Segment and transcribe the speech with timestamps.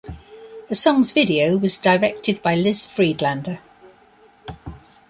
[0.67, 3.59] The song's video was directed by Liz Friedlander.